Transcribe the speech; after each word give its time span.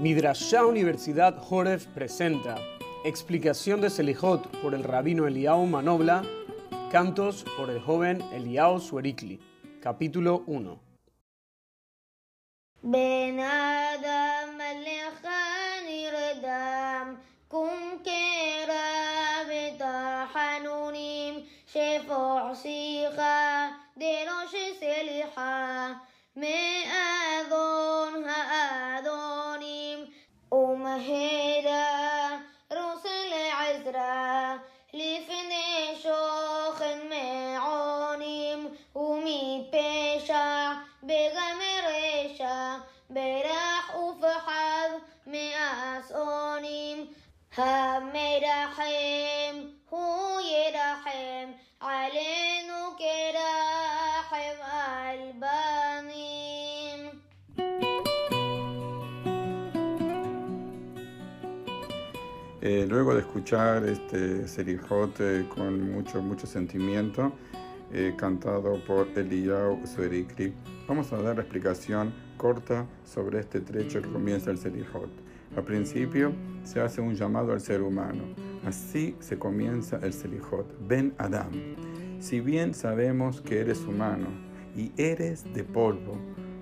Midrashá 0.00 0.66
Universidad 0.66 1.38
Joref 1.38 1.86
presenta 1.86 2.56
Explicación 3.04 3.80
de 3.80 3.90
Selijot 3.90 4.44
por 4.60 4.74
el 4.74 4.82
rabino 4.82 5.28
Eliao 5.28 5.64
Manobla, 5.66 6.24
cantos 6.90 7.44
por 7.56 7.70
el 7.70 7.80
joven 7.80 8.20
Eliao 8.32 8.80
Suerikli, 8.80 9.38
capítulo 9.80 10.42
1. 10.46 10.80
Ben 12.82 13.38
Adam 13.38 14.58
nirdam 15.86 17.18
kum 17.48 18.02
kera 18.02 19.04
umaheda 30.93 31.83
rusel 32.77 33.31
azra 33.65 34.57
לפני 34.93 35.95
שוכן 36.01 36.99
מעונים 37.09 38.67
ומפשע 38.95 40.71
בגם 41.03 41.59
רשע 41.87 42.75
ברח 43.09 43.95
ופחד 43.95 44.89
מאסונים 45.27 47.07
המרחם 47.57 48.52
Eh, 62.66 62.86
luego 62.88 63.12
de 63.12 63.20
escuchar 63.20 63.84
este 63.84 64.48
Serijot 64.48 65.20
eh, 65.20 65.44
con 65.54 65.92
mucho, 65.92 66.22
mucho 66.22 66.46
sentimiento, 66.46 67.30
eh, 67.92 68.14
cantado 68.16 68.82
por 68.86 69.06
Eliyahu 69.14 69.86
Suerikri, 69.86 70.54
vamos 70.88 71.12
a 71.12 71.20
dar 71.20 71.36
la 71.36 71.42
explicación 71.42 72.14
corta 72.38 72.86
sobre 73.04 73.40
este 73.40 73.60
trecho 73.60 74.00
que 74.00 74.08
comienza 74.08 74.50
el 74.50 74.56
Serijot. 74.56 75.10
Al 75.54 75.62
principio 75.64 76.32
se 76.62 76.80
hace 76.80 77.02
un 77.02 77.14
llamado 77.14 77.52
al 77.52 77.60
ser 77.60 77.82
humano. 77.82 78.24
Así 78.64 79.14
se 79.20 79.38
comienza 79.38 79.98
el 79.98 80.14
Serijot. 80.14 80.66
Ben 80.88 81.12
Adam. 81.18 81.50
Si 82.18 82.40
bien 82.40 82.72
sabemos 82.72 83.42
que 83.42 83.60
eres 83.60 83.80
humano 83.80 84.28
y 84.74 84.90
eres 84.96 85.44
de 85.52 85.64
polvo, 85.64 86.16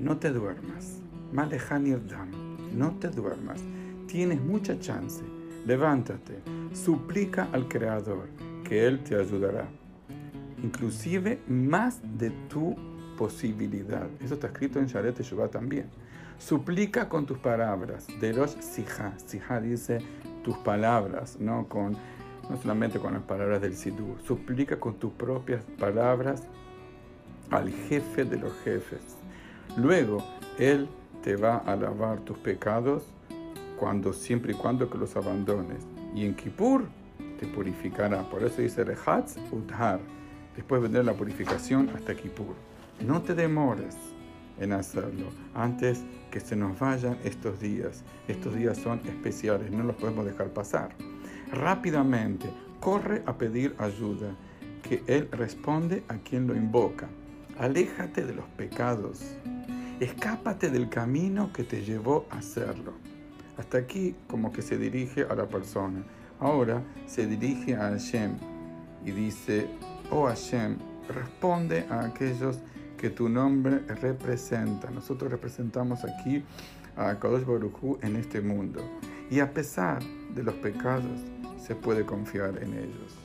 no 0.00 0.18
te 0.18 0.30
duermas. 0.30 1.00
Malehanir 1.30 2.04
Dam. 2.04 2.32
No 2.76 2.98
te 2.98 3.10
duermas. 3.10 3.62
Tienes 4.08 4.40
mucha 4.40 4.76
chance 4.80 5.22
levántate, 5.66 6.40
suplica 6.72 7.48
al 7.52 7.68
Creador, 7.68 8.28
que 8.64 8.86
Él 8.86 9.02
te 9.02 9.16
ayudará, 9.16 9.68
inclusive 10.62 11.40
más 11.48 12.00
de 12.18 12.30
tu 12.48 12.74
posibilidad. 13.16 14.08
Eso 14.20 14.34
está 14.34 14.48
escrito 14.48 14.78
en 14.78 14.86
Sharet 14.86 15.14
Teshuvah 15.14 15.48
también. 15.48 15.86
Suplica 16.38 17.08
con 17.08 17.26
tus 17.26 17.38
palabras, 17.38 18.06
de 18.20 18.32
los 18.32 18.52
sija. 18.52 19.14
Sija 19.24 19.60
dice 19.60 19.98
tus 20.42 20.56
palabras, 20.58 21.38
no, 21.38 21.68
con, 21.68 21.92
no 22.50 22.56
solamente 22.60 22.98
con 22.98 23.14
las 23.14 23.22
palabras 23.22 23.62
del 23.62 23.76
Sidú. 23.76 24.16
Suplica 24.24 24.78
con 24.78 24.94
tus 24.94 25.12
propias 25.12 25.62
palabras 25.78 26.42
al 27.50 27.70
jefe 27.70 28.24
de 28.24 28.36
los 28.38 28.52
jefes. 28.64 29.16
Luego, 29.76 30.24
Él 30.58 30.88
te 31.22 31.36
va 31.36 31.58
a 31.58 31.76
lavar 31.76 32.20
tus 32.20 32.36
pecados 32.38 33.04
cuando, 33.78 34.12
siempre 34.12 34.52
y 34.52 34.56
cuando 34.56 34.88
que 34.88 34.98
los 34.98 35.16
abandones. 35.16 35.86
Y 36.14 36.24
en 36.24 36.34
Kippur 36.34 36.86
te 37.38 37.46
purificará. 37.46 38.22
Por 38.28 38.42
eso 38.42 38.62
dice 38.62 38.84
Rehatz 38.84 39.36
Udhar. 39.50 40.00
Después 40.56 40.82
vendrá 40.82 41.02
la 41.02 41.14
purificación 41.14 41.90
hasta 41.94 42.14
Kippur. 42.14 42.54
No 43.04 43.22
te 43.22 43.34
demores 43.34 43.96
en 44.60 44.72
hacerlo 44.72 45.26
antes 45.54 46.04
que 46.30 46.40
se 46.40 46.56
nos 46.56 46.78
vayan 46.78 47.18
estos 47.24 47.60
días. 47.60 48.04
Estos 48.28 48.54
días 48.54 48.78
son 48.78 49.00
especiales, 49.06 49.70
no 49.70 49.84
los 49.84 49.96
podemos 49.96 50.24
dejar 50.24 50.48
pasar. 50.48 50.94
Rápidamente, 51.52 52.48
corre 52.80 53.22
a 53.26 53.36
pedir 53.36 53.74
ayuda, 53.78 54.36
que 54.82 55.02
Él 55.06 55.28
responde 55.32 56.04
a 56.08 56.16
quien 56.18 56.46
lo 56.46 56.54
invoca. 56.54 57.08
Aléjate 57.58 58.24
de 58.24 58.34
los 58.34 58.46
pecados. 58.56 59.36
Escápate 60.00 60.70
del 60.70 60.88
camino 60.88 61.52
que 61.52 61.64
te 61.64 61.82
llevó 61.82 62.26
a 62.30 62.38
hacerlo. 62.38 62.92
Hasta 63.56 63.78
aquí 63.78 64.14
como 64.28 64.52
que 64.52 64.62
se 64.62 64.78
dirige 64.78 65.24
a 65.24 65.34
la 65.34 65.46
persona. 65.46 66.02
Ahora 66.40 66.82
se 67.06 67.26
dirige 67.26 67.74
a 67.74 67.90
Hashem 67.90 68.36
y 69.04 69.12
dice, 69.12 69.68
oh 70.10 70.26
Hashem, 70.26 70.76
responde 71.08 71.86
a 71.90 72.04
aquellos 72.04 72.58
que 72.96 73.10
tu 73.10 73.28
nombre 73.28 73.80
representa. 74.00 74.90
Nosotros 74.90 75.30
representamos 75.30 76.04
aquí 76.04 76.42
a 76.96 77.18
Kadosh 77.18 77.44
Baruj 77.44 77.98
en 78.02 78.16
este 78.16 78.40
mundo. 78.40 78.80
Y 79.30 79.40
a 79.40 79.52
pesar 79.52 80.02
de 80.34 80.42
los 80.42 80.54
pecados, 80.54 81.20
se 81.58 81.74
puede 81.74 82.04
confiar 82.04 82.62
en 82.62 82.74
ellos. 82.74 83.16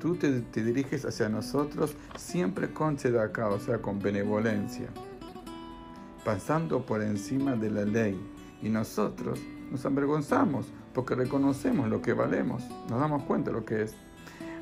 Tú 0.00 0.16
te, 0.16 0.42
diriges 0.62 1.04
hacia 1.04 1.28
nosotros 1.28 1.96
siempre 2.16 2.72
con 2.72 2.96
tzedakah, 2.96 3.48
o 3.48 3.60
sea, 3.60 3.78
con 3.78 4.00
benevolencia, 4.00 4.88
pasando 6.24 6.84
por 6.84 7.02
encima 7.02 7.54
de 7.56 7.70
la 7.70 7.84
ley 7.84 8.20
y 8.62 8.68
nosotros 8.68 9.40
nos 9.70 9.84
avergonzamos 9.84 10.72
porque 10.94 11.14
reconocemos 11.14 11.88
lo 11.88 12.00
que 12.00 12.12
valemos, 12.12 12.62
nos 12.88 13.00
damos 13.00 13.24
cuenta 13.24 13.50
de 13.50 13.56
lo 13.56 13.64
que 13.64 13.82
es. 13.82 13.96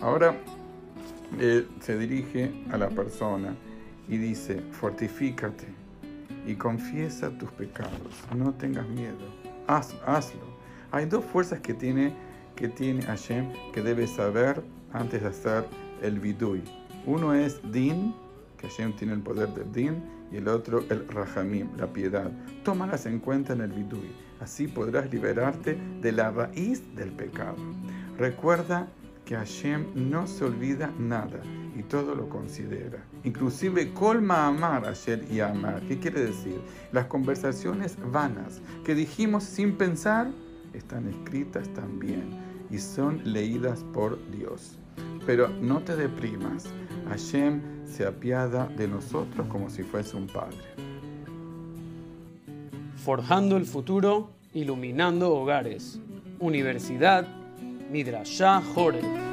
Ahora 0.00 0.36
eh, 1.40 1.66
se 1.80 1.98
dirige 1.98 2.64
a 2.70 2.76
la 2.76 2.88
persona 2.88 3.56
y 4.08 4.18
dice, 4.18 4.60
fortifícate 4.72 5.66
y 6.46 6.54
confiesa 6.54 7.36
tus 7.36 7.50
pecados, 7.52 8.22
no 8.36 8.52
tengas 8.54 8.86
miedo, 8.88 9.18
Haz, 9.68 9.96
hazlo. 10.06 10.56
Hay 10.92 11.06
dos 11.06 11.24
fuerzas 11.24 11.58
que 11.60 11.74
tiene, 11.74 12.14
que 12.54 12.68
tiene 12.68 13.02
Hashem 13.02 13.52
que 13.72 13.82
debes 13.82 14.10
saber 14.10 14.62
antes 14.92 15.22
de 15.22 15.28
hacer 15.28 15.66
el 16.02 16.20
vidui. 16.20 16.62
Uno 17.04 17.34
es 17.34 17.60
din, 17.72 18.14
Hashem 18.68 18.94
tiene 18.94 19.14
el 19.14 19.20
poder 19.20 19.48
del 19.54 19.72
din, 19.72 20.02
y 20.30 20.36
el 20.36 20.48
otro 20.48 20.84
el 20.90 21.06
rahamim, 21.08 21.68
la 21.76 21.92
piedad. 21.92 22.30
Tómalas 22.64 23.06
en 23.06 23.20
cuenta 23.20 23.52
en 23.52 23.60
el 23.60 23.72
vidui. 23.72 24.10
Así 24.40 24.66
podrás 24.66 25.10
liberarte 25.10 25.78
de 26.00 26.12
la 26.12 26.30
raíz 26.30 26.82
del 26.94 27.12
pecado. 27.12 27.56
Recuerda 28.18 28.88
que 29.24 29.36
Hashem 29.36 29.86
no 29.94 30.26
se 30.26 30.44
olvida 30.44 30.92
nada 30.98 31.40
y 31.76 31.82
todo 31.82 32.14
lo 32.14 32.28
considera. 32.28 33.04
Inclusive 33.24 33.92
colma 33.92 34.46
amar 34.46 34.86
ayer 34.86 35.24
y 35.30 35.40
amar. 35.40 35.82
¿Qué 35.88 35.98
quiere 35.98 36.26
decir? 36.26 36.60
Las 36.92 37.06
conversaciones 37.06 37.96
vanas 38.12 38.60
que 38.84 38.94
dijimos 38.94 39.44
sin 39.44 39.76
pensar 39.76 40.30
están 40.72 41.08
escritas 41.08 41.68
también 41.74 42.30
y 42.70 42.78
son 42.78 43.20
leídas 43.24 43.84
por 43.92 44.18
Dios. 44.30 44.78
Pero 45.26 45.48
no 45.48 45.80
te 45.80 45.96
deprimas. 45.96 46.66
Hashem 47.08 47.60
se 47.84 48.06
apiada 48.06 48.66
de 48.66 48.88
nosotros 48.88 49.46
como 49.48 49.68
si 49.68 49.82
fuese 49.82 50.16
un 50.16 50.26
padre. 50.26 50.56
Forjando 53.04 53.56
el 53.56 53.66
futuro, 53.66 54.30
iluminando 54.54 55.34
hogares. 55.34 56.00
Universidad 56.38 57.26
Midrashah 57.90 58.62
Joref. 58.74 59.25